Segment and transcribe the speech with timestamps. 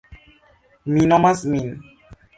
[0.95, 1.71] Mi nomas min.